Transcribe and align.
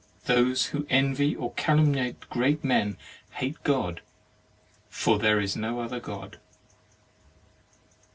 Those 0.25 0.65
who 0.73 0.87
envy 0.89 1.35
or 1.35 1.53
calumniate 1.53 2.27
great 2.27 2.63
men 2.63 2.97
hate 3.33 3.61
God, 3.63 4.01
for 4.89 5.19
there 5.19 5.39
is 5.39 5.55
no 5.55 5.79
other 5.79 5.99
God." 5.99 6.39